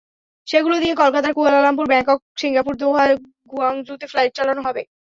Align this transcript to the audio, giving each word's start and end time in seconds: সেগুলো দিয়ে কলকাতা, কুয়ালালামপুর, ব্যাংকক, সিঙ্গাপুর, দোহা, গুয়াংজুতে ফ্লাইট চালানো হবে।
সেগুলো 0.47 0.75
দিয়ে 0.79 0.95
কলকাতা, 0.95 1.29
কুয়ালালামপুর, 1.33 1.85
ব্যাংকক, 1.87 2.19
সিঙ্গাপুর, 2.41 2.73
দোহা, 2.77 3.05
গুয়াংজুতে 3.51 4.05
ফ্লাইট 4.07 4.31
চালানো 4.35 4.61
হবে। 4.67 4.81